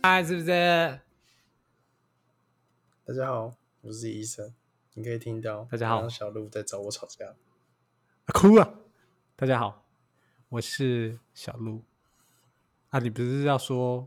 [0.00, 1.00] 嗨，是不是？
[3.04, 4.54] 大家好，我是医生。
[4.94, 7.34] 你可以听到，大家好小鹿在找我吵架。
[8.26, 8.74] 哭啊！
[9.34, 9.84] 大家好，
[10.50, 11.82] 我是小鹿。
[12.90, 14.06] 啊，你不是要说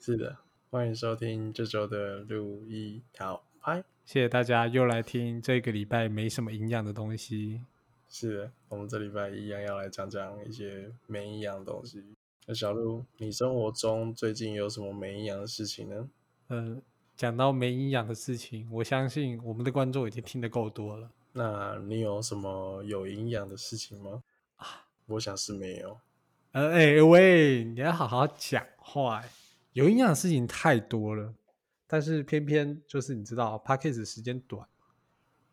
[0.00, 0.38] 是的，
[0.70, 3.84] 欢迎收听这周的路易讨拍。
[4.04, 7.62] 谢谢大家又来听这个礼拜没什么营养的东西？
[8.08, 12.04] 是的，我们这礼拜一样要来讲讲一些没营养的东西。
[12.46, 16.08] 那小鹿，你生活中最近有什么没营养的事情呢？
[16.48, 16.82] 呃，
[17.16, 21.10] 讲到没营养的事情，我相信我们的观众已经听得够多了。
[21.32, 24.22] 那你有什么有营养的事情吗？
[24.56, 25.96] 啊，我想是没有。
[26.50, 29.28] 呃，哎、喂，你要好好讲话欸。
[29.72, 31.32] 有营养的事情太多了，
[31.86, 34.66] 但是偏偏就是你知道 p a c k a g e 时间短，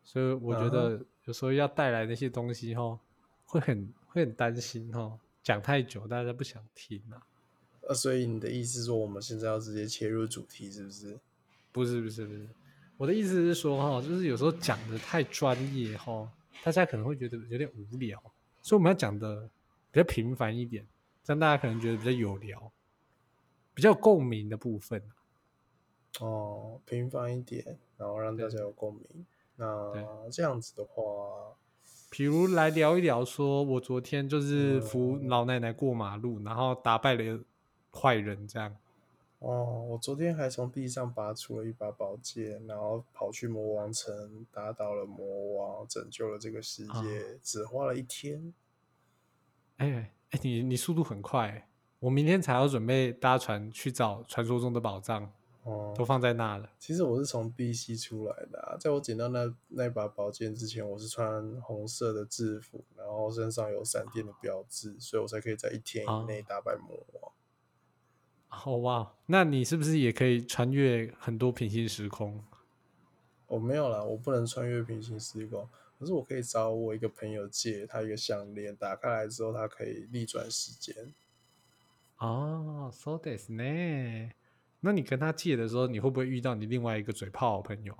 [0.02, 2.98] 所以我觉得有时候要带来那些东西哈，
[3.46, 7.26] 会很会很担心哈，讲太久大家不想听啊。
[7.88, 11.18] 呃，所以你的意思是说，我们现在要直接切入主题，是不是？
[11.72, 12.48] 不是不是不是，
[12.96, 16.30] 我的意思是说哈，就是有时候讲的太专业哈，
[16.62, 18.20] 大家可能会觉得有点无聊，
[18.60, 19.48] 所以我们要讲的
[19.90, 20.86] 比较平凡一点，
[21.22, 22.72] 这样大家可能觉得比较有聊，
[23.72, 25.02] 比较共鸣的部分。
[26.18, 29.26] 哦，平凡一点，然后让大家有共鸣。
[29.54, 31.56] 那对这样子的话，
[32.10, 37.40] 比如来聊一聊，说我昨天就是扶嗯老奶奶过马路，然后打败了
[37.92, 38.76] 坏人，这样。
[39.38, 47.02] 哦，我昨天还从地上拔出了一把宝剑，然后跑去魔王城，打倒了魔王，拯救了这个世界，啊
[47.42, 48.52] 只花了一天。
[49.76, 51.68] 哎哎，你你速度很快欸，
[52.00, 55.32] 我明天才要准备搭船去找传说中的宝藏，
[55.64, 56.70] 哦，都放在那了。
[56.78, 67.32] 其实我是从 B C 出来的、啊，在我捡到那那把宝剑之前，我是穿红色的制服，然后身上有闪电的标志，所以我才可以在一天以内啊打败魔王。
[68.64, 72.42] 哦哇，那你是不是也可以穿越很多平行时空？
[73.46, 75.68] 我、没有啦，我不能穿越平行时空，
[75.98, 81.12] 可是我可以找我一个朋友借他一个项链，打开来之后，它可以逆转时间。
[82.18, 84.30] 哦，so this 呢？
[84.80, 87.96] 那你跟他借的时候，你会不会遇到你另外一个嘴炮的朋友？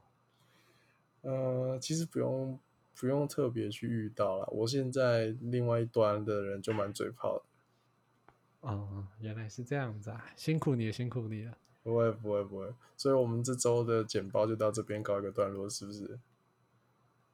[1.22, 2.58] 呃，其实不用
[2.94, 8.68] 不用特别去遇到了，我现在另外一端的人就蛮嘴炮的。
[8.68, 11.56] 哦，原来是这样子啊，辛苦你了，辛苦你了。
[11.82, 16.18] 不会不会不会，所以我们这周的简报就到这边告一个段落，是不是？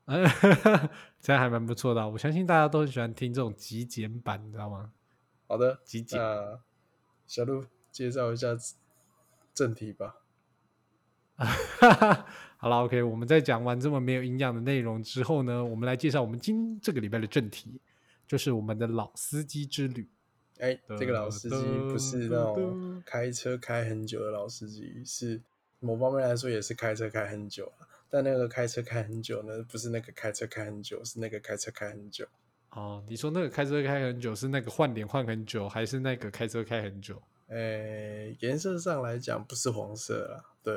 [0.05, 0.25] 嗯，
[1.21, 4.93] 这样还蛮不错的啊、我相信大家都很喜欢听这种极简版，你知道吗？
[5.49, 6.17] 好的，极简。
[6.17, 6.61] 那
[7.27, 8.57] 小鹿介绍一下
[9.57, 10.17] 正题吧。
[12.59, 17.81] 好了，OK，我们在讲完这么没有营养的内容之后呢，我们来介绍我们今这个礼拜的正题，
[18.27, 20.09] 就是我们的老司机之旅。
[20.59, 21.57] 哎，这个老司机
[21.91, 25.41] 不是那种开车开很久的老司机，是
[25.81, 27.89] 某方面来说也是开车开很久啊。
[28.09, 32.27] 但那个开车开很久呢，不是那个开车开很久，是那个开车开很久。
[32.71, 37.21] 哦，你说那个开车开很久是那个换脸换很久，还是那个开车开很久？
[37.49, 40.75] 诶，颜色上来讲不是黄色啦，对。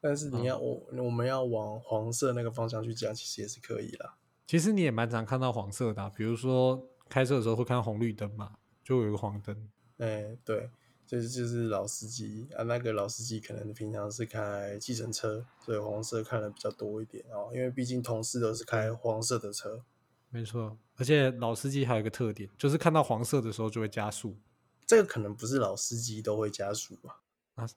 [0.00, 4.16] 但是你要我、我们要往黄色那个方向去讲，其实也是可以啦。
[4.46, 9.68] 其实你也蛮常看到黄色的啊、比如说开车的时候会看到红绿灯嘛，就有一个黄灯。
[9.96, 10.70] 哎，对，
[11.06, 12.62] 这就是老司机啊。
[12.64, 17.50] 那个老司机可能平常是开计程车，所以黄色看的比较多一点哦。
[17.52, 19.82] 因为毕竟同事都是开黄色的车。
[20.28, 24.36] 没错，而且老司机还有一个特点，就是看到黄色的时候就会加速，
[24.86, 27.22] 这个可能不是老司机都会加速吧？
[27.56, 27.68] 啊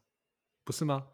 [0.64, 1.08] 不是吗？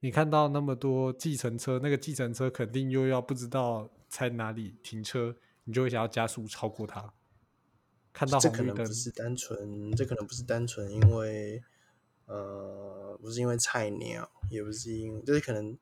[0.00, 7.12] 你看到那么多计程车，那个计程车肯定又要不知道在哪里停车，你就会想要加速超过它。
[8.12, 11.62] 看到这红可能不，是单纯，这可能不是单纯因为，
[12.24, 15.78] 呃，不是因为菜鸟，也不是因，就是可能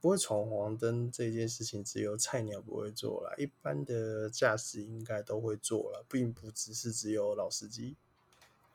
[0.00, 7.96] 不会闯黄灯这件事情，只有菜鸟不会做啦，一般的驾驶应该都会做了，并不只是只有老司机。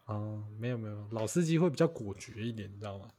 [0.06, 3.10] 哦，没有没有，老司机会比较果决一点，你知道吗？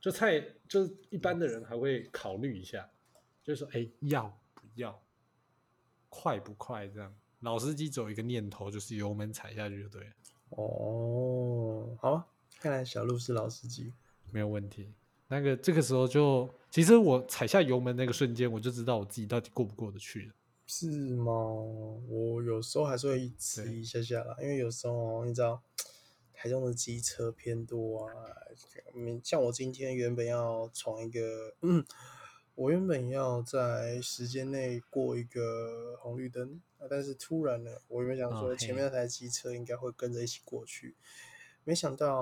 [0.00, 0.38] 就菜，
[0.68, 2.88] 就是一般的人还会考虑一下，
[3.42, 5.02] 就是说，哎，要不要，
[6.08, 7.14] 快不快这样。
[7.40, 10.10] 老司机只有一个念头，就是油门踩下去就对了，
[10.50, 12.26] 哦，好啊，
[12.58, 13.92] 看来小鹿是老司机。
[14.30, 14.92] 没有问题。
[15.28, 20.34] 那个这个时候就，其实我踩下油门那个瞬间，我就知道我自己到底过不过得去了。
[20.66, 21.32] 是吗？
[21.32, 25.62] 我有时候还是会迟疑一下下啦，因为有时候你知道，
[26.44, 28.12] 台中的机车偏多啊。
[28.94, 31.82] 嗯，像我今天原本要闯一个，嗯，
[32.54, 40.94] 我原本要在时间内过一个红绿灯，啊但是突然呢，我原本想说前面那台机车应该会跟着一起过去，
[41.64, 42.20] 没想到，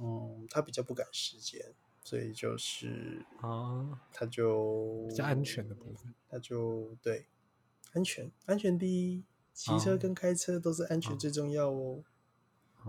[0.00, 6.14] 嗯，他比较不赶时间，所以就是啊，他就比较安全的部分。
[6.30, 7.26] 他就对
[7.92, 12.02] 安全，安全第一，骑车哦跟开车都是安全最重要哦。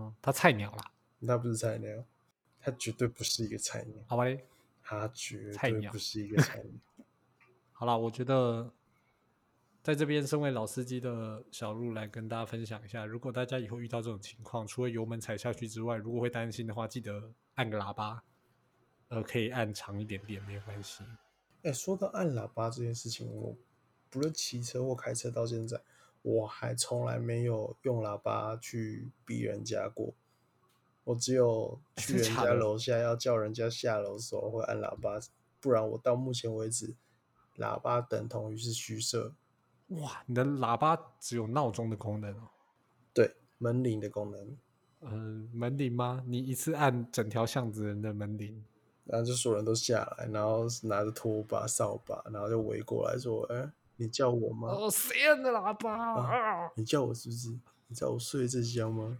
[0.00, 0.92] 哦，他菜鸟啦，
[1.26, 2.04] 他不是菜鸟，
[2.60, 4.46] 他绝对不是一个菜鸟，好吧嘞。
[4.82, 6.72] 他绝菜鸟对不是一个菜鸟。
[7.70, 8.72] 好啦，我觉得
[9.82, 18.22] 在这边身为老司机的小路来跟大家分享一下，如果大家以后遇到这种情况，除了油门踩下去之外，如果会担心的话，记得按个喇叭，
[19.08, 21.04] 呃，可以按长一点点，没有关系。
[21.62, 23.56] 哎、说到按喇叭这件事情，我
[24.08, 25.80] 不论骑车或开车到现在，
[26.22, 30.14] 我还从来没有用喇叭去逼人家过。
[31.04, 35.18] 我只有 去人家楼下要叫人家下楼的时候会按喇叭，
[35.60, 36.94] 不然我到目前为止，
[37.56, 39.34] 喇叭等同于是虚设，
[39.88, 42.50] 哇，你的喇叭只有闹钟的功能哦。
[43.12, 44.56] 对门铃的功能。
[45.00, 46.22] 嗯、门铃吗？
[46.26, 48.62] 你一次按整条巷子人的门铃？
[49.04, 54.68] 然后就所有人都下来，然后拿着拖把、扫把，然后就围过来说：“哎、你叫我吗？
[54.72, 56.70] 哦，谁按的喇叭啊？
[56.74, 57.50] 你叫我是不是？
[57.88, 59.18] 你知道我睡得这香吗？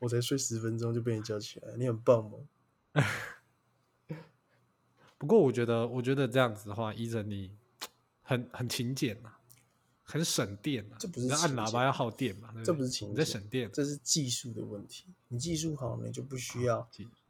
[0.00, 2.38] 我才睡十分钟就被你叫起来，你很棒吗？
[5.16, 7.50] 不过我觉得，我觉得这样子的话，依着你
[8.22, 9.32] 很很勤俭呐、
[10.02, 12.50] 很省电呐、这不是按喇叭要耗电嘛？
[12.52, 15.06] 对这不是勤俭省电，这是技术的问题。
[15.28, 16.86] 你技术好，你就不需要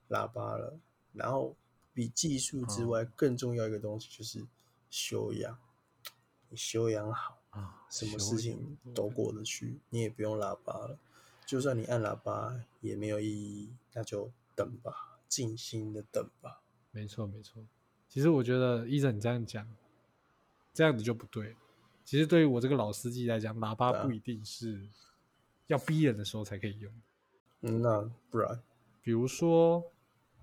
[0.09, 0.79] 喇叭了。
[1.13, 1.55] 然后
[1.93, 4.45] 比技术之哦外更重要一个东西就是
[4.91, 5.57] 修养。
[6.49, 10.99] 你修养好，啊，什么事情都过得去，你也不用喇叭了。
[11.45, 16.61] 就算你按喇叭也没有意义，那就等吧，静心的等吧。
[16.91, 17.65] 没错没错。
[18.09, 19.67] 其实我觉得医生你这样讲，
[20.73, 21.55] 这样子就不对。
[22.05, 24.89] 其实对于我这个老司机来讲，喇叭不一定是
[25.67, 26.93] 要逼人的时候才可以用。
[27.63, 28.63] 嗯，那不然
[29.03, 29.83] 比如说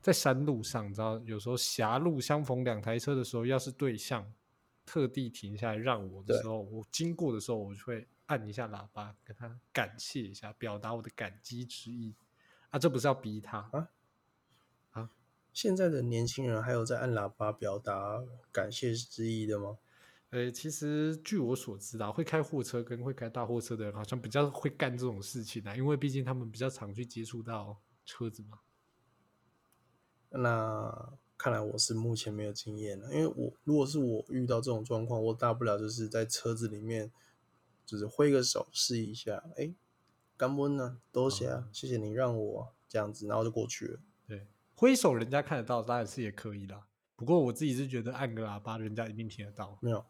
[0.02, 4.30] 在山路上，你知道有时候狭路相逢两台车的时候，要是对向
[4.86, 12.16] 特地停下来让我的时候，我经过的时候，我就会按一下喇叭，跟他感谢一下，表达我的感激之意。
[12.70, 13.90] 啊，这不是要逼他啊
[14.92, 15.12] 啊？
[15.54, 19.78] 现在的年轻人还有在按喇叭表达感谢之意的吗？
[20.32, 28.60] 呃，其实据我所知啊，会开货车跟会开大货车的人，好像比较会干这种事情啊，因为毕竟他们比较常去接触到车子嘛。
[30.30, 37.12] 那看来我是目前没有经验了，因为我如果是我遇到这种状况，我大不了就是在车子里面，
[37.86, 39.74] 就是挥个手试一下，哎，
[40.38, 44.00] 干温呢，多谢啊，谢谢你让我这样子，然后就过去了。
[44.28, 46.86] 对，挥手人家看得到，当然是也可以啦。
[47.16, 49.78] 不过我自己是觉得按个喇叭，人家一定听得到。
[49.82, 50.06] 没有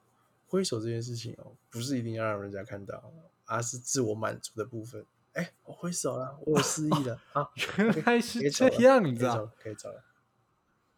[0.46, 3.12] 挥手这件事情哦，不是一定要让人家看到，
[3.46, 5.06] 而是自我满足的部分。
[5.34, 9.34] 哎，我挥手了，我有示意了啊， 原来可是这样子啊！
[9.34, 10.04] 可以走了，可以走了。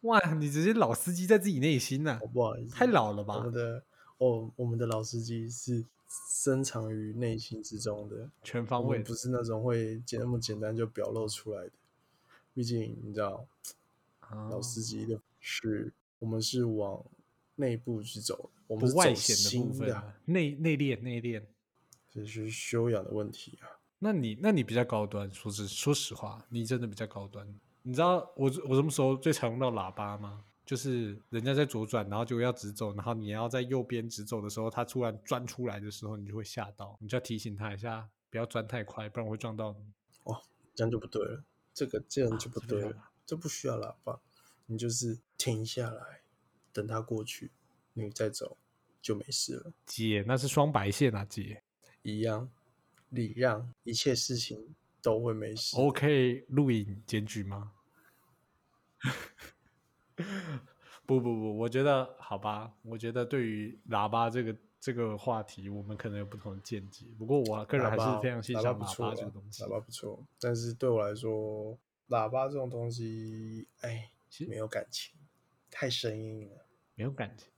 [0.06, 3.52] 哇，你直接老司机在自己内心呐、我不好意思，太老了吧我们？
[3.52, 3.82] 的
[4.18, 5.84] 哦，我们的老司机是
[6.30, 11.72] 深藏于内心之中的，全方位不是那种会简那么简单就表露出来的。
[12.54, 13.46] 毕竟你知道，
[14.30, 17.04] 老哦司机的是我们是往
[17.56, 19.36] 内部去走，我们是走外显
[19.78, 21.42] 的内内敛内敛。
[22.10, 23.68] 这是修养的问题啊。
[23.98, 27.46] 那你那你比较高端，说实说实话，你真的比较高端。
[27.86, 30.44] 你知道我我什么时候最常用到喇叭吗？
[30.64, 39.92] 就是人家在左转，然后就要直走，然后你要在右边直走的时候，他突然钻出来的时候，你就会吓到，你就要提醒他一下，不要钻太快，不然我会撞到你。
[40.24, 40.42] 哦
[40.74, 44.18] 这样就不对了，这个这样就不对了，这不需要喇叭，
[44.66, 46.22] 你就是停下来，
[46.72, 47.52] 等他过去，
[47.92, 48.58] 你再走
[49.00, 49.72] 就没事了。
[49.86, 51.62] 姐，那是双白线啊，姐。
[52.02, 52.50] 一样，
[53.10, 55.76] 礼让，一切事情都会没事。
[55.76, 57.72] OK，录影检举吗？
[61.06, 67.06] 不不不，我觉得好吧，我觉得对于喇叭这个这个话题，我们可能有不同的见解。
[67.18, 69.68] 不过我个人还是非常欣赏喇叭这个东西喇。
[69.68, 75.14] 叭不错，但是对我来说，喇叭这种东西，哎其，实没有感情，
[75.70, 76.66] 太生硬了。
[76.94, 77.48] 没有感情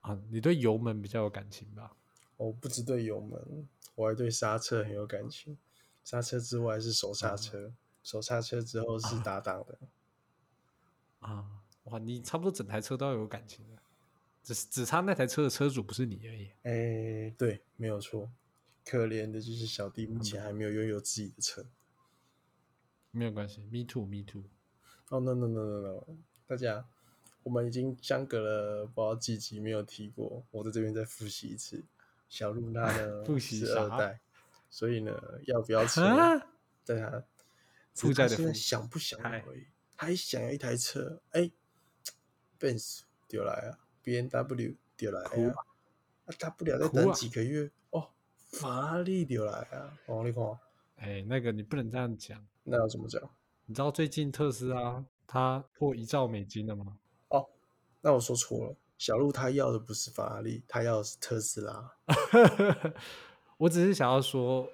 [0.00, 1.96] 啊，你对油门比较有感情吧？
[2.36, 5.56] 我不只对油门，我还对刹车很有感情。
[6.04, 9.78] 刹车之外是手刹车，手刹车之后是打档的。
[9.80, 9.88] 啊，
[11.20, 13.82] 哇，你差不多整台车都要有感情的，
[14.42, 16.50] 只是只差那台车的车主不是你而已。
[16.62, 18.30] 哎，对，没有错。
[18.84, 21.66] 可怜的就是小弟目前还没有拥有自己的车。
[23.10, 24.44] 没有关系，me too，me too。
[25.08, 26.04] 哦、no no no no no！
[26.46, 26.84] 大家，
[27.42, 31.84] 我们已经相隔了不知道几集没有提过，我在这边再复习一次。
[32.28, 34.20] 小露娜呢 复习是二代，
[34.68, 35.12] 所以呢，
[35.46, 36.48] 要不要车啊，
[36.84, 37.24] 在他
[37.94, 39.18] 负债的负，想不想
[39.96, 41.50] 还想要一台车，哎
[42.60, 45.54] ，Benz 丢来啊，B N W 丢来啊，
[46.26, 48.10] 啊大不了再等几个月哦，
[48.52, 50.44] 法拉利丢来啊，哦你看，
[50.96, 52.46] 哎，那个你不能这样讲。
[52.64, 53.20] 那要怎么讲？
[53.66, 56.98] 你知道最近特斯拉它破一兆美金了吗？
[57.28, 57.48] 哦，
[58.00, 61.92] 那我说错了，小鹿他要的不是法拉利，他要的是特斯拉。
[63.58, 64.68] 我只是想要说，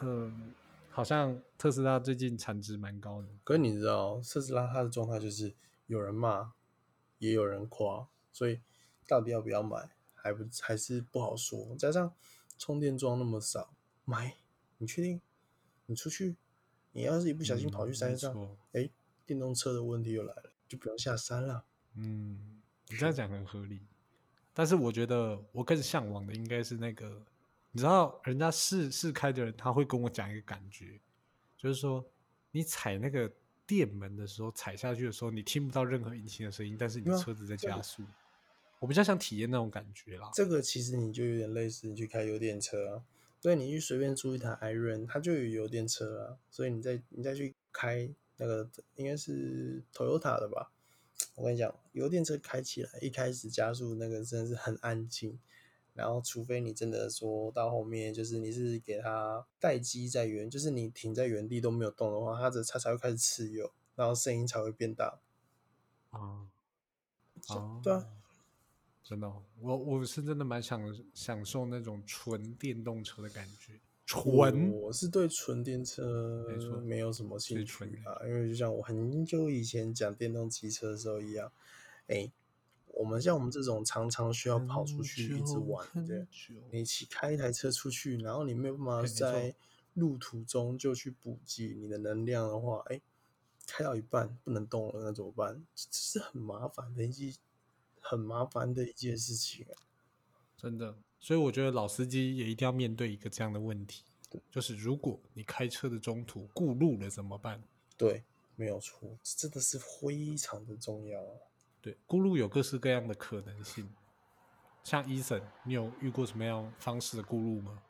[0.00, 0.54] 嗯，
[0.90, 3.28] 好像特斯拉最近产值蛮高的。
[3.44, 5.54] 可是你知道，特斯拉它的状态就是
[5.86, 6.52] 有人骂，
[7.18, 8.60] 也有人夸，所以
[9.06, 11.74] 到底要不要买，还不还是不好说。
[11.76, 12.12] 加上
[12.58, 14.36] 充电桩那么少，买
[14.78, 15.20] 你确定？
[15.86, 16.36] 你出去，
[16.92, 18.88] 你要是一不小心跑去嗯山上，哎、
[19.26, 21.64] 电动车的问题又来了，就不用下山了。
[21.96, 23.80] 嗯，你这样讲很合理，
[24.54, 27.26] 但是我觉得我更向往的应该是那个，
[27.72, 31.00] 你知道，人家试试开的人他会跟我讲一个感觉，
[31.56, 32.04] 就是说
[32.50, 33.30] 你踩那个
[33.66, 38.02] 电门的时候，踩下去的时候，你听不到任何引擎的声音，但是你车子在加速。
[38.80, 40.30] 我比较想体验那种感觉啦。
[40.32, 43.04] 这个其实你就有点类似你去开油电车啊，
[43.38, 50.72] 所以你去随便租一台 iRent，它就有油电车啊，所以你再你再去开那个应该是 Toyota 的吧？
[51.34, 55.38] 我跟你讲，油电车开起来一开始加速那个真的是很安静，
[56.00, 65.20] 然后除非你真的说到后面就是你是给它待机在原，就是你停在原地都没有动的话，它的它才会开始吃油，然后声音才会变大。
[66.08, 66.48] 啊
[67.48, 68.06] 啊，对啊，
[69.02, 70.80] 真的哦、我我是真的蛮享
[71.12, 74.72] 享受那种纯电动车的感觉，纯。
[74.72, 76.46] 我是对纯电车
[76.84, 81.52] 没有什么兴趣啊，因为就像我很久以前讲电动机车的时候一样，
[82.08, 82.30] 哎、
[82.94, 86.26] 我们像我们这种常常需要跑出去一直玩的，
[86.70, 89.54] 你骑开一台车出去，然后你没有办法在
[89.94, 93.00] 路途中就去补给你的能量的话，哎、
[93.66, 95.64] 开到一半不能动了，那怎么办？
[95.74, 97.34] 这这是很麻烦的一件
[98.00, 99.74] 很麻烦的一件事情啊。
[100.56, 104.04] 真的，所以我觉得老司机也一定要面对一个这样的问题，
[104.50, 107.62] 就是如果你开车的中途顾路了怎么办？
[107.96, 108.22] 对，
[108.56, 111.49] 没有错，这真的是非常的重要啊。
[111.82, 113.88] 对，顾路有各式各样的可能性。
[114.82, 117.82] 像伊森，你有遇过什么样方式的顾路吗？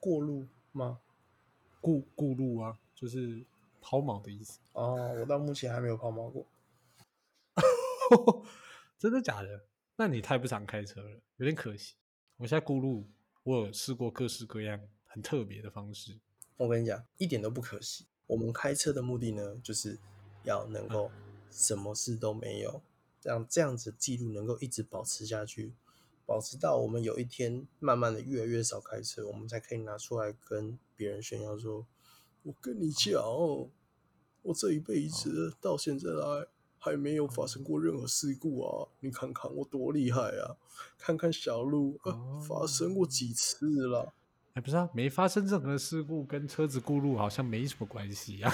[0.00, 1.00] 过路吗？
[1.80, 3.44] 顾顾路啊，就是
[3.80, 4.60] 抛锚的意思。
[4.72, 6.46] 哦，我到目前还没有抛锚过。
[8.98, 9.64] 真的假的？
[9.96, 11.94] 那你太不常开车了，有点可惜。
[12.36, 13.08] 我现在顾路，
[13.42, 16.18] 我有试过各式各样很特别的方式。
[16.56, 18.06] 我跟你讲，一点都不可惜。
[18.26, 19.98] 我们开车的目的呢，就是
[20.44, 21.10] 要能够
[21.50, 22.80] 什么事都没有，
[23.28, 25.74] 让这样子记录能够一直保持下去，
[26.24, 31.86] 保持到我们有一天慢慢的越来越少开车，我们才可以拿出来跟别人炫耀说
[32.42, 33.68] ：“我跟你讲哦，
[34.40, 36.46] 我这一辈子到现在来
[36.78, 38.88] 还没有发生过任何事故啊！
[39.00, 40.56] 你看看我多厉害啊！
[40.96, 44.14] 看看小鹿，啊，发生过几次了。”
[44.54, 48.50] 哎，不是啊，没发生任何事故，跟车子过路好像没什么关系呀、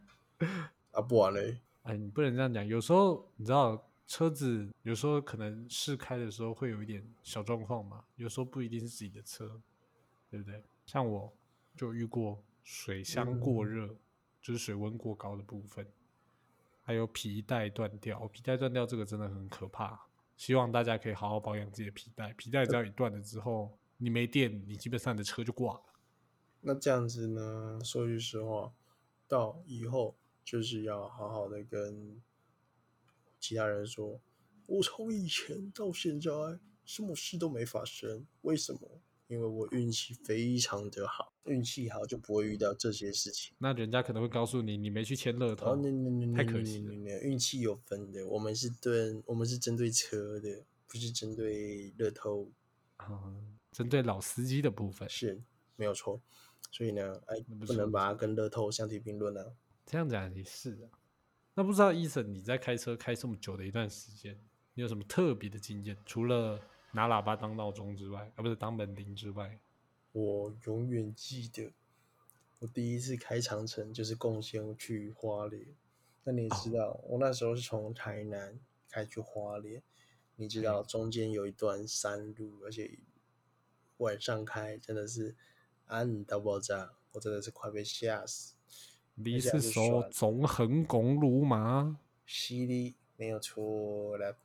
[0.90, 2.66] 啊，不然嘞，哎，你不能这样讲。
[2.66, 9.62] 有时候你知道，车子有时候可能试开的时候会有一点小状况嘛，有时候不一定是自己的车，
[10.28, 10.64] 对不对？
[10.84, 11.32] 像我
[11.76, 13.94] 就遇过水箱过热，
[14.42, 15.86] 就是水温过高的部分，
[16.82, 18.26] 还有皮带断掉。
[18.26, 20.00] 皮带断掉这个真的很可怕，
[20.36, 22.32] 希望大家可以好好保养自己的皮带。
[22.32, 25.82] 皮带只要一断了之后，你没电，你基本上你的车就挂了。
[26.62, 27.78] 那这样子呢？
[27.84, 28.72] 说句实话，
[29.28, 32.20] 到以后就是要好好的跟
[33.40, 34.20] 其他人说，
[34.66, 36.30] 我从以前到现在
[36.84, 39.00] 什么事都没发生，为什么？
[39.26, 43.54] 因为我运气非常的好，运气好就不会遇到这些事情。
[43.58, 45.80] 那人家可能会告诉你，你没去签乐透。
[46.34, 47.20] 太可惜了了。
[47.22, 52.50] 运气有分的，我们是对，我们是针对车的，不是针对乐透。
[52.96, 53.32] 啊，
[53.70, 55.40] 针对老司机的部分，是
[55.76, 56.20] 没有错。
[56.72, 59.54] 所以呢，哎，不不能把它跟乐透相提并论啊。
[59.86, 60.90] 这样讲也是啊。
[61.54, 64.38] 那不知道伊森你在开车开这么久的一段时间，
[64.74, 65.96] 你有什么特别的经验？
[66.06, 66.60] 除了
[66.92, 69.58] 拿喇叭当闹钟之外，啊，不是当门铃之外，
[70.12, 71.72] 我永远记得，
[72.60, 75.66] 我第一次开长城就是贡献去花莲。
[76.24, 79.82] 那你也知道，我那时候是从台南开去花莲，
[80.36, 82.98] 你知道中间有一段山路，而且
[83.98, 85.34] 晚上开真的是
[85.86, 88.54] 暗到爆炸，我真的是快被吓死。
[89.24, 91.98] 你是是说选纵横公路吗？
[92.26, 94.36] 犀利没有错了。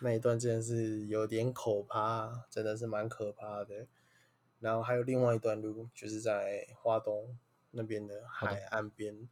[0.00, 3.86] 那一段真的是有点可怕，真的是蛮可怕的。
[4.58, 7.36] 然后还有另外一段路，就是在花东
[7.70, 9.28] 那边的海岸边。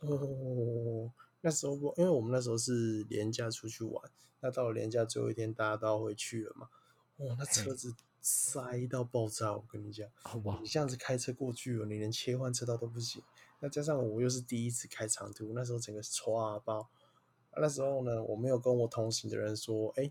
[0.00, 1.10] 哦，
[1.40, 4.10] 那时候不，因为我们那时候是连假出去玩，
[4.40, 6.68] 那到了连假最后一天，大家都要回去了嘛。
[7.16, 13.22] 哦，那车子塞到爆炸，我跟你讲，好吧你，这样子开车过去哦，你连切换车道都不行。
[13.60, 16.88] 那加上我又是第一次开长途，那时候整个刷爆。
[17.50, 20.10] 啊那时候呢，我没有跟我同行的人说，哎、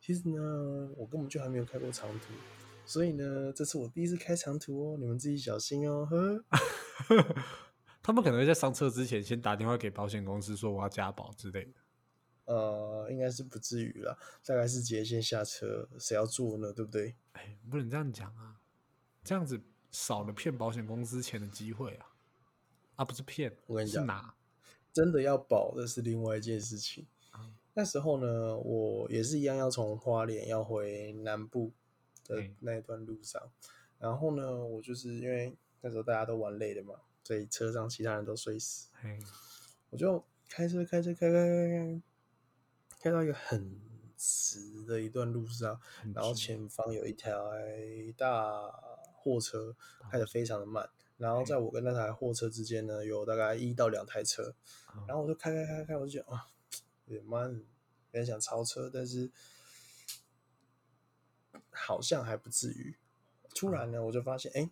[0.00, 2.34] 其实呢，我根本就还没有开过长途，
[2.84, 6.44] 所以呢，这次我第一次开长途哦，你们自己小心哦，呵。
[8.02, 11.81] 他们可能会在上车之前先打电话给保险公司说我要加保之类的。
[12.44, 16.72] 呃，应该是不至于啦，大概是直接先下车，谁要坐呢？
[16.72, 17.14] 对不对？
[17.32, 18.60] 哎，不能这样讲啊，
[19.22, 22.06] 这样子少了骗保险公司钱的机会啊！
[22.96, 24.34] 啊，不是骗，我跟你讲。
[24.92, 27.06] 真的要保的是另外一件事情。
[27.34, 31.72] 嗯那时候呢，我也是一样要从花莲要回南部
[32.24, 33.40] 的嗯那一段路上，
[33.98, 39.18] 然后呢，我就是因为那时候大家都玩累了嘛，所以车上其他人都睡死，嘿，
[39.88, 42.02] 我就开车开车开开开开，
[43.02, 43.80] 开到一个很
[44.16, 45.80] 直的一段路上，
[46.14, 47.32] 然后前方有一台
[48.16, 48.70] 大
[49.12, 49.76] 货车
[50.08, 54.54] 开得非常的慢，然后在我跟那台货车之间呢，有大概一到两台车，
[54.94, 56.46] 嗯然后我就开开开开，我就觉得啊，
[57.06, 57.62] 有点慢，有
[58.12, 59.32] 点想超车，但是
[61.70, 62.96] 好像还不至于。
[63.52, 64.70] 突然呢，我就发现，哎、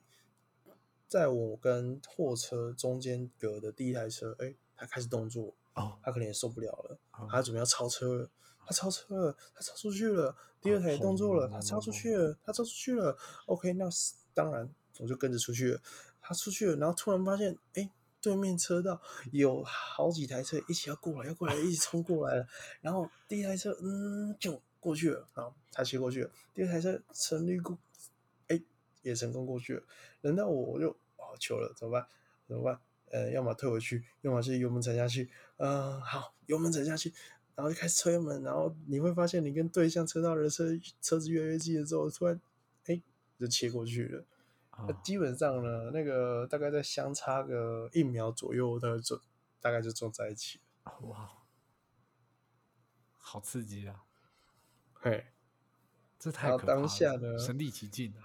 [1.09, 8.31] 在我跟货车中间隔的第一台车，哎、它开始动作，哦，他可能也受不了了，哦他准备要超车了，
[8.67, 13.17] 他超车了，他超出去了，第二台也动作了，他超出去了，他超出去了。
[13.47, 15.81] OK，那是当然我就跟着出去了，
[16.21, 19.01] 他出去了，然后突然发现，哎，对面车道
[19.33, 22.47] 有好几台车一起要过来，要过来，一起冲过来了。
[22.83, 26.31] 然后第一台车，嗯，就过去了，好，他切过去了。
[26.53, 27.79] 第二台车成功过，
[28.49, 28.61] 哎，
[29.03, 29.83] 也成功过去了。
[30.23, 32.07] 轮到我，我就哦，糗了，怎么办？
[32.47, 32.81] 怎么办？
[33.13, 35.31] 呃，要么退回去，要么是油门踩下去。
[35.61, 37.13] 嗯、好，油门踩下去，
[37.55, 40.65] 然后就开始车油门，然后你会发现你跟对向车道的车
[41.03, 42.41] 车子越来越近的时候，突然
[42.87, 43.01] 哎
[43.39, 44.25] 就切过去了。
[45.05, 49.21] 基本上呢，那个大概在相差个一秒左右，它就
[49.61, 50.93] 大概就撞在一起了。
[51.03, 51.31] 哇，
[53.19, 54.05] 好刺激啊！
[54.95, 55.27] 嘿，
[56.19, 58.25] 这太可怕了，当下呢身临其境啊！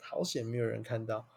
[0.00, 1.28] 好险没有人看到，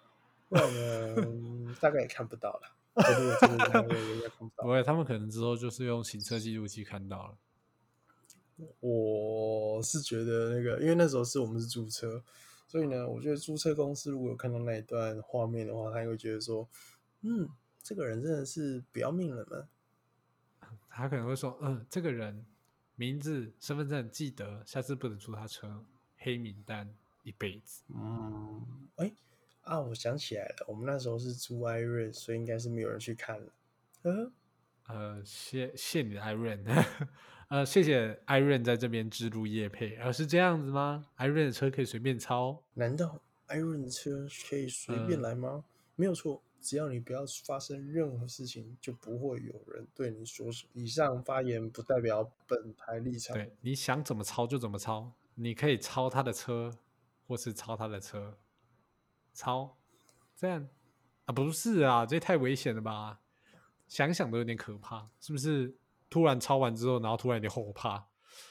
[0.48, 2.78] 不然呢，嗯 大概也看不到了。
[3.02, 4.64] 真的真的真的应该看不到。
[4.64, 7.38] 不会，他们可能之后就是用行车记录器看到了。
[8.80, 12.24] 我是觉得那个，因为那时候是我们是租车，
[12.68, 16.68] 所以呢，我觉得租车公司如果有看到那一段画面的话，他会觉得说，
[17.22, 17.50] 嗯，
[17.82, 19.68] 这个人真的是不要命了呢。
[20.90, 22.46] 他可能会说：“嗯，这个人
[22.96, 25.84] 名字、身份证记得，下次不能租他车，
[26.18, 27.84] 黑名单一辈子。
[27.90, 29.12] 嗯，哎、
[29.62, 33.54] 啊，我想起来了，我们那时候是租艾瑞，所以应该是没有人去看了。
[34.04, 34.32] 呃，”
[34.88, 36.86] 呃，谢谢你的 Iron，
[37.48, 42.64] 呃，谢谢 Iron 在这边植入叶配，而、是这样子吗？Iron 的车可以随便抄？
[42.74, 45.66] 难道艾瑞的车可以随便嗯来吗？
[45.96, 50.70] 没有错，只要你不要发生任何事情，就不会有人对你说什么。
[50.74, 53.36] 以上发言不代表本台立场。
[53.36, 56.74] 对，你想怎么抄就怎么抄，你可以抄他的车，
[57.28, 58.38] 或是抄他的车，
[59.34, 59.78] 抄，
[60.36, 60.68] 这样
[61.26, 61.34] 啊？
[61.34, 63.22] 不是啊，这太危险了吧？
[63.88, 65.76] 想想都有点可怕，是不是？
[66.10, 68.08] 突然抄完之后，然后突然有点后怕，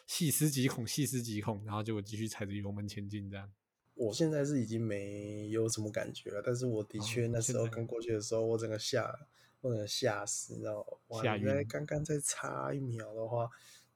[0.06, 3.50] 细思极恐，细思极恐，然后结果继续踩着油门前进，这样。
[3.94, 9.14] 我现在是已经没有什么感觉了，但是我的哦确那时候刚过去的时候，我整个吓，
[9.60, 10.84] 我整个吓死，你知道吗？
[11.08, 13.50] 哇，吓你在晕刚刚再差一秒的话，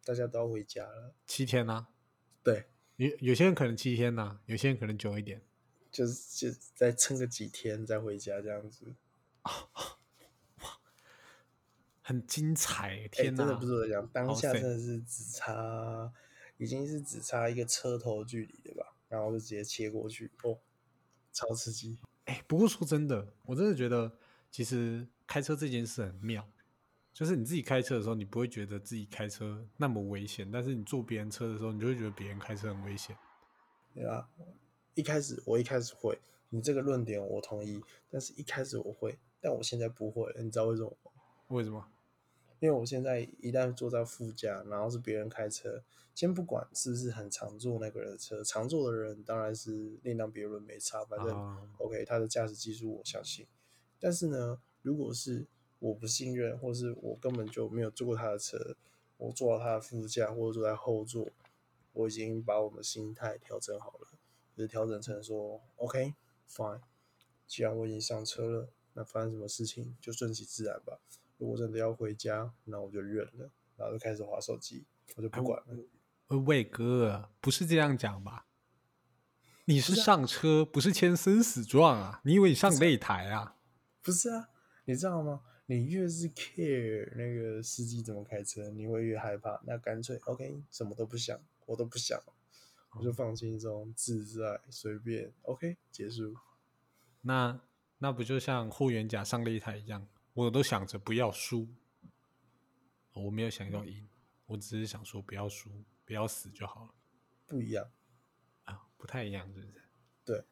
[0.05, 1.15] 大家都要回家了。
[1.27, 1.87] 七天呢、
[2.43, 2.67] 对，
[2.97, 5.41] 有有些人可能七天呐、有些人可能久一点。
[5.95, 8.93] 就是就再撑个几天再回家这样子。
[12.03, 13.39] 很精彩，哎、天哪！
[13.39, 16.13] 真的不是我讲，当下真的是只差，
[16.59, 20.59] 已经是只差一个车头距离了吧，然后就直接切过去，哦，
[21.33, 21.97] 超刺激。
[22.25, 24.19] 哎、不过说真的，我真的觉得
[24.51, 26.47] 其实开车这件事很妙，
[27.15, 33.17] 就是你自己开车的时候，你不会觉得自己开车那么危险，但是你坐别人车的时候，你就会觉得别人开车很危险。
[33.95, 34.29] 对吧？
[34.95, 36.19] 一开始我一开始会，
[36.51, 37.81] 你这个论点我同意，
[38.11, 41.11] 但是一开始我会，但我现在不会了，你知道为什么吗？
[41.49, 41.87] 为什么？
[42.61, 45.83] 因为我现在一旦坐在副驾，然后是别人开车，
[46.15, 53.47] 先不管是不是很常坐那个人的车，常坐的人当然是另当别论，没差，反正、啊 OK，他的驾驶技术我相信。
[54.01, 55.47] 但是呢，如果是
[55.81, 58.77] 我不信任，或是我根本就没有坐过他的车，
[59.19, 61.29] 我坐到他的副驾或者坐在后座，
[61.93, 64.09] 我已经把我们心态调整好了，
[64.57, 66.15] 就是调整成说 OK
[66.49, 66.81] fine，
[67.47, 70.99] 既然我已经上车了，那发生什么事情就顺其自然吧。
[71.39, 74.85] 如果真的要回家，那我就忍了，然后就开始划手机，
[75.17, 75.85] 我就不管了。
[76.29, 78.47] 呃，魏哥，不是这样讲吧？
[79.67, 82.21] 你是上车，不是签生死状啊！
[82.25, 83.57] 你以为你上擂台啊？
[84.03, 84.49] 不是啊，
[84.85, 85.43] 你知道吗？
[85.67, 89.61] 你越是 care 那个司机怎么开车，你会越害怕。
[89.65, 92.23] 那干脆 OK，什么都不想，我都不想，
[92.97, 95.33] 我就放轻松、自在、随便。
[95.43, 96.35] OK，结束。
[97.23, 97.61] 那
[97.99, 100.07] 那不就像霍元甲上擂台一样？
[100.33, 101.69] 我都想着不要输，
[103.13, 104.09] 我没有想要赢，
[104.47, 105.71] 我只是想说不要输，
[106.05, 106.95] 不要死就好了
[107.47, 107.89] 不一样，
[108.65, 110.45] 啊，不太一样，是不是？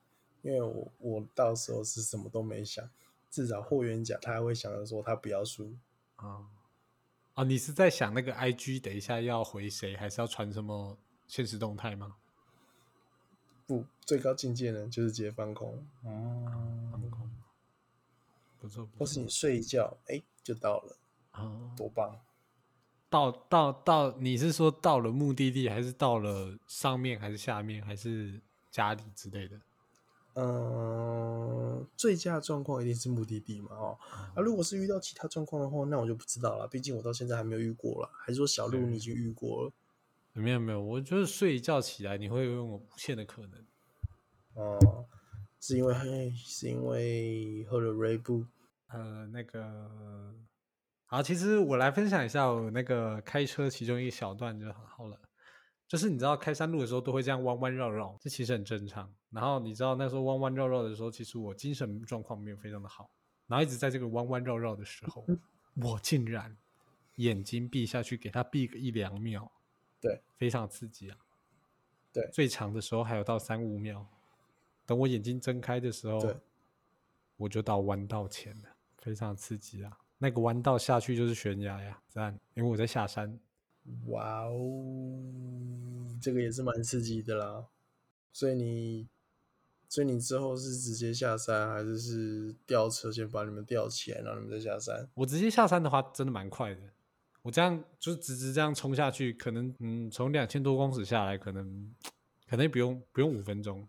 [0.42, 2.88] 因为我我到时候是什么都没想，
[3.30, 5.76] 至少霍元甲他还会想着说他不要输。
[6.16, 6.46] 啊
[7.34, 7.44] 啊！
[7.44, 12.16] 你是在想那个 IG 等一下要回谁，还是要传什么现实动态吗？
[13.66, 17.30] 不，最高境界呢就是直接放空，哦，放空，
[18.60, 20.96] 不错不错或是你睡一觉，哎、就到了，
[21.30, 21.74] 啊！
[21.76, 22.18] 多棒！
[23.08, 29.60] 到到到，你是说到了目的地，还是到了上面，还是下面，还是家里之类的？
[30.34, 33.98] 嗯，最佳状况一定是目的地嘛，哦，
[34.34, 38.10] 啊，如果是遇到其他状况的话，那我就不知道了，毕竟我到现在还没有遇过了。
[38.14, 39.72] 还是说小鹿你已经遇过了？
[40.34, 43.66] 没有没有，我就是睡一觉起来，你会拥有无限的可能。
[44.54, 45.06] 哦，
[45.60, 48.46] 是因为嘿，是因为喝了 Ray 布，
[48.88, 50.34] 呃，那个，
[51.06, 55.18] 好，其实我来分享一下我那个开车其中一小段就很好了。
[55.86, 59.12] 就是你知道开山路的时候都会这样弯弯绕绕，这其实很正常。
[59.30, 63.10] 然后你知道那时候弯弯绕绕的时候，其实我精神状况没有非常的好，
[63.46, 65.26] 然后一直在这个弯弯绕绕的时候，
[65.74, 66.56] 我竟然
[67.16, 69.52] 眼睛闭下去，给他闭个一两秒，
[70.02, 71.16] 对，非常刺激啊。
[72.12, 74.06] 对最长的时候还有到三五秒。
[74.84, 76.36] 等我眼睛睁开的时候对，
[77.36, 79.96] 我就到弯道前了，非常刺激啊！
[80.18, 82.38] 那个弯道下去就是悬崖呀，赞！
[82.54, 83.38] 因为我在下山，
[84.08, 87.64] 哇哦，这个也是蛮刺激的啦。
[88.32, 89.08] 所以你，
[89.88, 95.08] 所以你之后是直接下山，还是是吊车先把你们吊起来，然后你们再下山？
[95.14, 96.80] 我直接下山的话，真的蛮快的。
[97.42, 101.92] 我这样就是直直这样冲下去，可能嗯，从两千多公尺下来，可能
[102.48, 103.88] 可能不用不用五分钟，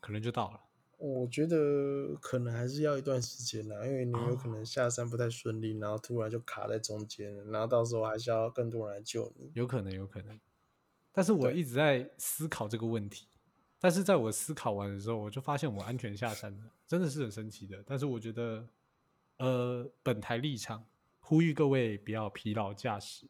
[0.00, 0.60] 可能就到了。
[0.98, 9.50] 我觉得可能还是要一段时间啦，因为你有可哦能下山不太顺利，然后突然就卡在中间了，然后到时候还是要更多人来救你。
[9.52, 10.40] 有可能，有可能。
[11.12, 13.26] 但是我一直在思考这个问题，
[13.78, 17.82] 但是在我思考完的时候，我就发现我安全下山了，真的是很神奇的。
[17.86, 18.66] 但是我觉得，
[19.38, 20.82] 呃，本台立场
[21.28, 23.26] 呼吁各位不要疲劳驾驶，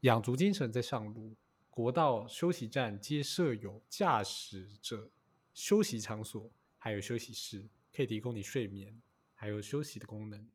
[0.00, 1.36] 养足精神再上路。
[1.70, 5.08] 国道休息站皆设有驾驶者
[5.54, 8.92] 休息场所，还有休息室，可以提供你睡眠
[9.36, 10.48] 还有休息的功能。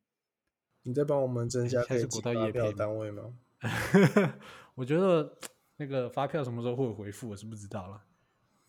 [0.82, 3.34] 你在帮我们增加现在是国道业配吗单位吗？
[4.76, 5.38] 我觉得
[5.80, 8.04] 那个发票什么时候会有回复，我是不知道了。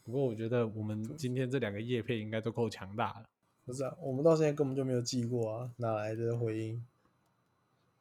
[0.05, 3.29] 不过我觉得我们今天这两个业配应该都够强大了。
[3.64, 6.87] 不是啊，我们到现在根本就没有寄过啊，哪来的回应？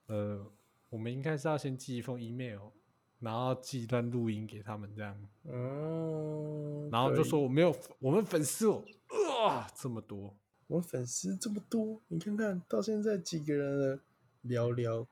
[0.08, 0.46] 呃，
[0.89, 2.70] 我们应该是要先寄一封 email，
[3.20, 8.86] 然后寄一段录音给他们，这样，嗯，然后就说我没有我们粉丝有
[9.38, 10.36] 哇这么多，
[10.68, 14.00] 我们粉丝这么多，你看看到现在几个人了，
[14.44, 15.08] 寥寥，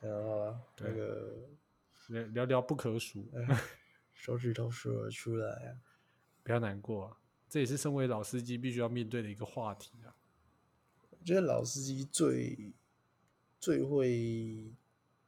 [0.00, 1.48] 然后那个
[2.08, 3.60] 聊聊聊不可数，哎
[4.12, 5.76] 手指头数得出来啊。
[6.44, 10.14] 不要难过啊，这也是身为老司机必须要面对的一个话题啊。
[11.10, 12.72] 我觉得老司机最
[13.62, 14.10] 最会，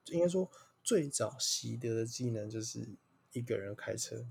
[0.07, 0.51] 应该说
[0.83, 2.85] 最早习得的技能就是
[3.33, 4.27] 一个人开车。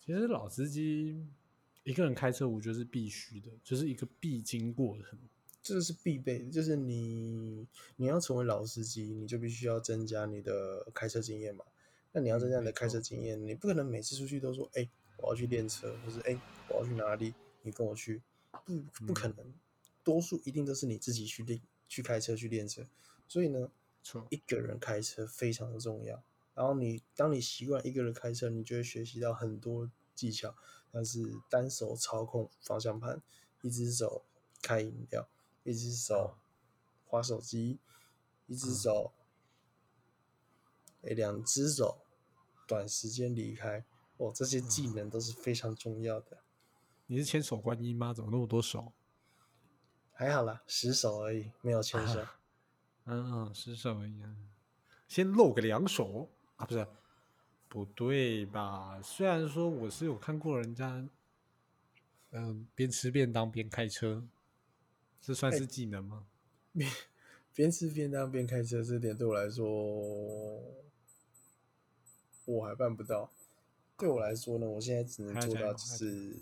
[0.00, 1.26] 其实老司机
[1.84, 5.18] 一个人开车，我觉得是必须的，就是一个必经过程。
[5.62, 11.66] 这是必备的，就是你你要成为老司机，你就必须要增加你的开车经验嘛。
[12.12, 18.22] 那你要增加你的开车经验，你不可能每次出去都说，哎、我要去练车，或是哎、我要去哪里，你跟我去，
[18.64, 19.52] 不不可能，
[20.02, 21.60] 多数一定都是你自己去练
[21.92, 22.86] 去开车去练车。
[23.28, 23.70] 所以呢，
[24.02, 26.22] 错，一个人开车非常的重要。
[26.54, 30.56] 然后你当你习惯一个人开车，你就会学习到很多技巧，
[30.90, 33.20] 像是单手操控方向盘，
[33.60, 34.24] 一只手
[34.62, 35.28] 开饮料，
[35.64, 36.38] 一只手
[37.04, 37.78] 划手机，
[38.46, 39.12] 一只手，
[41.02, 41.98] 诶，两只手
[42.66, 43.84] 短时间离开。
[44.16, 46.38] 哦，这些技能都是非常重要的。
[47.06, 48.14] 你是千手观音吗？
[48.14, 48.94] 怎么那么多手？
[50.22, 52.20] 还好啦，十手而已，没有牵手。
[53.06, 54.36] 嗯 嗯，十手而已啊。
[55.08, 56.86] 先露个两手啊，不是，
[57.68, 59.02] 不对吧？
[59.02, 61.04] 虽然说我是有看过人家，
[62.30, 64.22] 嗯、边吃便当边开车，
[65.20, 66.24] 这算哎是技能吗？
[66.72, 66.88] 边
[67.52, 69.66] 边吃便当边开车，这点对我来说，
[72.44, 73.28] 我还办不到。
[73.98, 76.36] 对我来说呢，我现在只能做到就是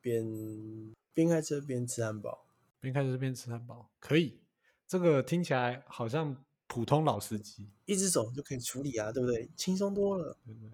[0.00, 2.45] 边边开车边吃汉堡，
[2.80, 4.40] 边开车边吃汉堡，可以。
[4.86, 6.36] 这个听起来好像
[6.66, 9.50] 普通老司机，一只手就可以处理啊，对不对？
[9.56, 10.70] 轻松多了，对不对？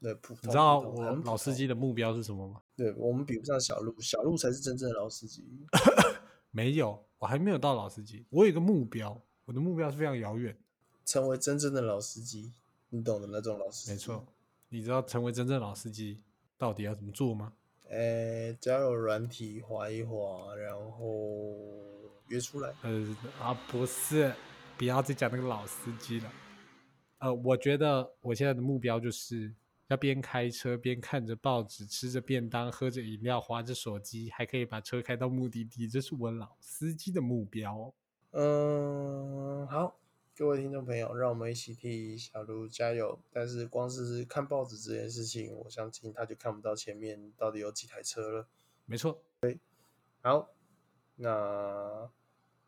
[0.00, 0.40] 对，普通。
[0.44, 2.62] 你知道我普通很普老司机的目标是什么吗？
[2.76, 5.44] 对我们比不上小鹿，小鹿才是真正的老司机。
[6.52, 8.24] 没有，我还没有到老司机。
[8.30, 10.56] 我有一个目标，我的目标是非常遥远。
[11.04, 12.52] 成为真正的老司机，
[12.90, 13.92] 你懂的那种老司机。
[13.92, 14.26] 没错，
[14.68, 16.22] 你知道成为真正老司机
[16.56, 17.52] 到底要怎么做吗？
[17.88, 21.54] 呃，交友软体滑一滑，然后
[22.28, 22.74] 约出来。
[22.82, 24.32] 呃啊，不是，
[24.76, 26.32] 不要再讲那个老司机了。
[27.18, 29.54] 呃，我觉得我现在的目标就是
[29.88, 37.94] 要边开车边看着报纸，吃着便当，喝着饮料，划着手机，还可以把车开到目的地，这是我老司机的目标。
[38.32, 39.75] 嗯，好，
[40.38, 43.18] 各位听众朋友，让我们一起替小卢加油。
[43.32, 48.46] 但是光是看报纸这件事情，我相信他就看不到前面到底有几台车了。
[48.84, 49.18] 没错，
[50.20, 50.50] 好，
[51.14, 52.10] 那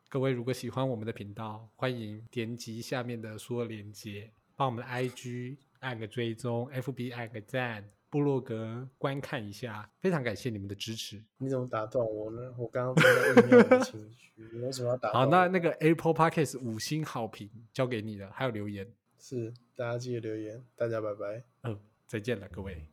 [0.09, 11.23] 各位如果喜欢我们的频道，欢迎点击下面的所有链接，帮我们的 IG 按个追踪，FB 按个赞，部落格观看一下，非常感谢你们的支持。
[11.39, 12.55] 你怎么打断我呢？
[12.57, 15.27] 我刚刚正在酝酿我的情绪，你为什么要打断好，我？
[15.27, 21.45] 那那个 Apple Podcast 五星好评交给你了，还有留言，是大家记得留言，大家拜拜。
[21.65, 22.87] 嗯，再见了各位。